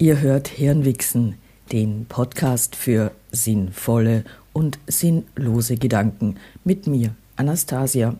Ihr 0.00 0.20
hört 0.20 0.46
Hirnwichsen, 0.46 1.34
den 1.72 2.06
Podcast 2.08 2.76
für 2.76 3.10
sinnvolle 3.32 4.22
und 4.52 4.78
sinnlose 4.86 5.76
Gedanken 5.76 6.36
mit 6.62 6.86
mir, 6.86 7.16
Anastasia. 7.34 8.14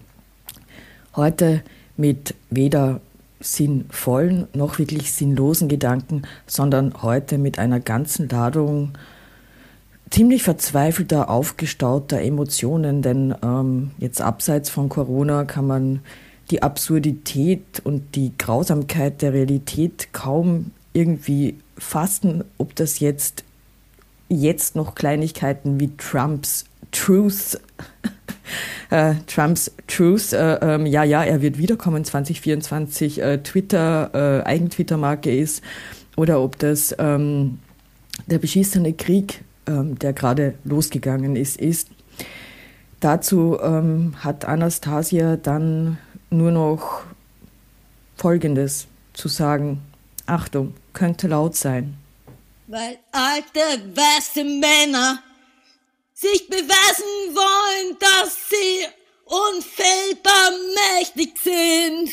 Heute 1.14 1.62
mit 1.96 2.34
weder 2.50 3.00
sinnvollen 3.38 4.48
noch 4.54 4.80
wirklich 4.80 5.12
sinnlosen 5.12 5.68
Gedanken, 5.68 6.22
sondern 6.48 7.00
heute 7.00 7.38
mit 7.38 7.60
einer 7.60 7.78
ganzen 7.78 8.28
Ladung 8.28 8.94
ziemlich 10.10 10.42
verzweifelter, 10.42 11.30
aufgestauter 11.30 12.20
Emotionen, 12.20 13.02
denn 13.02 13.36
ähm, 13.40 13.92
jetzt 13.98 14.20
abseits 14.20 14.68
von 14.68 14.88
Corona 14.88 15.44
kann 15.44 15.68
man 15.68 16.00
die 16.50 16.60
Absurdität 16.60 17.80
und 17.84 18.16
die 18.16 18.32
Grausamkeit 18.36 19.22
der 19.22 19.32
Realität 19.32 20.08
kaum 20.12 20.72
irgendwie 20.92 21.54
fassen, 21.78 22.44
ob 22.58 22.74
das 22.74 23.00
jetzt, 23.00 23.44
jetzt 24.28 24.76
noch 24.76 24.94
Kleinigkeiten 24.94 25.80
wie 25.80 25.96
Trumps 25.96 26.64
Truth, 26.92 27.60
äh, 28.90 29.14
Trumps 29.26 29.70
Truth, 29.86 30.32
äh, 30.32 30.76
äh, 30.76 30.88
ja, 30.88 31.04
ja, 31.04 31.24
er 31.24 31.42
wird 31.42 31.58
wiederkommen 31.58 32.04
2024, 32.04 33.22
äh, 33.22 33.38
Twitter, 33.38 34.10
äh, 34.14 34.46
Eigentwitter-Marke 34.46 35.34
ist, 35.36 35.62
oder 36.16 36.42
ob 36.42 36.58
das 36.58 36.94
ähm, 36.98 37.58
der 38.26 38.38
beschissene 38.38 38.92
Krieg, 38.92 39.44
ähm, 39.66 39.98
der 39.98 40.12
gerade 40.12 40.54
losgegangen 40.64 41.36
ist, 41.36 41.60
ist. 41.60 41.88
Dazu 43.00 43.58
ähm, 43.62 44.14
hat 44.18 44.44
Anastasia 44.44 45.36
dann 45.36 45.98
nur 46.30 46.50
noch 46.50 47.02
Folgendes 48.16 48.88
zu 49.12 49.28
sagen. 49.28 49.80
Achtung, 50.26 50.74
könnte 50.98 51.28
laut 51.28 51.54
sein. 51.54 51.96
Weil 52.66 52.98
alte 53.12 53.60
weiße 53.94 54.42
Männer 54.42 55.22
sich 56.12 56.48
beweisen 56.48 57.34
wollen, 57.34 57.96
dass 58.00 58.36
sie 58.50 58.86
unfehlbar 59.24 60.50
mächtig 60.98 61.38
sind. 61.40 62.10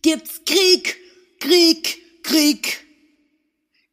Gibt's 0.00 0.40
Krieg, 0.46 0.96
Krieg, 1.40 2.22
Krieg, 2.22 2.86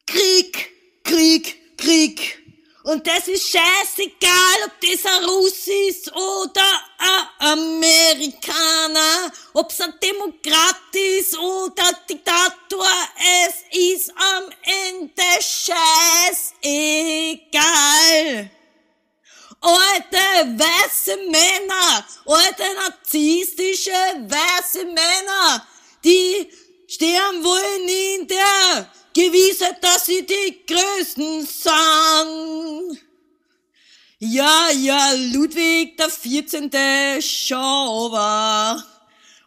Krieg, 0.07 0.69
Krieg, 1.03 1.77
Krieg. 1.77 2.41
Und 2.83 3.05
das 3.05 3.27
ist 3.27 3.47
scheißegal, 3.47 4.57
ob 4.65 4.71
das 4.81 5.05
ein 5.05 5.23
Russ 5.25 5.67
ist 5.89 6.11
oder 6.13 6.65
ein 6.97 7.49
Amerikaner, 7.51 9.31
ob's 9.53 9.79
ein 9.81 9.93
Demokrat 10.01 10.95
ist 11.19 11.37
oder 11.37 11.83
Diktator, 12.81 12.87
es 13.45 13.63
ist 13.77 14.11
am 14.15 14.43
Ende 14.63 15.23
scheißegal. 15.39 16.59
Alte 19.63 20.17
weiße 20.57 21.17
Männer, 21.29 22.05
alte 22.25 22.63
narzisstische 22.75 23.91
weiße 23.91 24.85
Männer, 24.85 25.67
die 26.03 26.49
sterben 26.87 27.43
wohl 27.43 28.19
in 28.19 28.27
der 28.27 28.89
Gewissheit, 29.13 29.83
dass 29.83 30.05
sie 30.05 30.25
die 30.25 30.65
Größten 30.65 31.45
sind. 31.45 32.99
Ja, 34.17 34.69
ja, 34.71 35.11
Ludwig 35.31 35.97
der 35.97 36.09
14. 36.09 36.71
Schauber. 37.21 38.83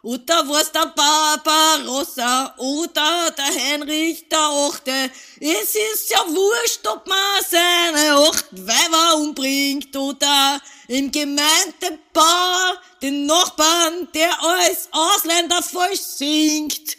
Oder 0.05 0.47
was 0.47 0.71
der 0.71 0.93
Barbarossa 0.95 2.53
oder 2.59 3.31
der 3.31 3.45
Heinrich 3.45 4.29
der 4.29 4.37
Achte. 4.37 5.09
Es 5.39 5.73
ist 5.73 6.11
ja 6.11 6.19
wurscht, 6.27 6.85
ob 6.85 7.07
man 7.07 7.41
seine 7.49 8.13
acht 8.15 8.45
Weiber 8.51 9.15
umbringt 9.15 9.97
oder 9.97 10.61
im 10.89 11.11
Gemeindebau 11.11 12.77
den 13.01 13.25
Nachbarn, 13.25 14.07
der 14.13 14.39
als 14.43 14.89
Ausländer 14.91 15.63
falsch 15.63 16.01
singt. 16.01 16.97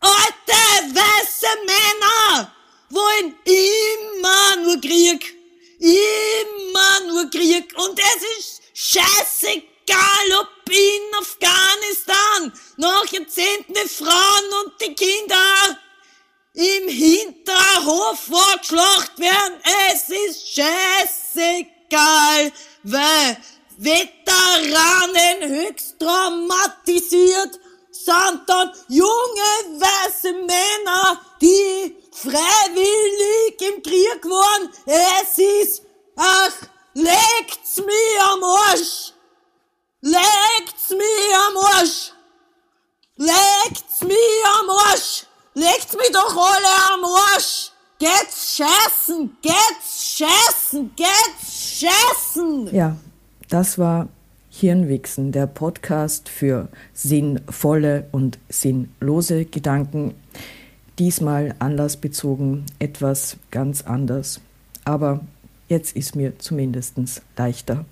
Alte 0.00 0.92
weiße 0.92 1.46
Männer 1.66 2.52
wollen 2.90 3.36
immer 3.44 4.56
nur 4.64 4.80
Krieg. 4.80 5.36
Immer 5.78 7.12
nur 7.12 7.30
Krieg. 7.30 7.72
Und 7.78 7.96
es 7.96 8.38
ist 8.38 8.62
scheißegal, 8.74 10.40
ob 10.40 10.53
Afghanistan 12.44 12.52
nach 12.76 13.06
Jahrzehnten 13.12 13.74
die 13.74 13.88
Frauen 13.88 14.64
und 14.64 14.72
die 14.80 14.94
Kinder 14.94 15.78
im 16.54 16.88
Hinterhof 16.88 18.20
vorgeschlacht 18.20 19.18
werden. 19.18 19.60
Es 19.92 20.08
ist 20.08 20.48
scheißegal, 20.54 22.52
weil 22.84 23.36
Veteranen 23.76 25.48
höchst 25.48 25.98
traumatisiert 25.98 27.58
sind 27.90 28.42
dann 28.46 28.70
junge 28.88 29.80
weiße 29.80 30.32
Männer, 30.32 31.20
die 31.40 31.53
Scheißen, 48.56 49.30
geht's 49.42 50.16
scheißen, 50.16 50.90
geht's 50.94 51.80
scheißen. 51.80 52.72
Ja, 52.72 52.96
das 53.48 53.78
war 53.78 54.06
Hirnwichsen, 54.48 55.32
der 55.32 55.48
Podcast 55.48 56.28
für 56.28 56.68
sinnvolle 56.92 58.06
und 58.12 58.38
sinnlose 58.48 59.44
Gedanken. 59.46 60.14
Diesmal 61.00 61.56
anlassbezogen 61.58 62.66
etwas 62.78 63.38
ganz 63.50 63.82
anders. 63.82 64.40
Aber 64.84 65.22
jetzt 65.68 65.96
ist 65.96 66.14
mir 66.14 66.38
zumindest 66.38 66.94
leichter. 67.36 67.84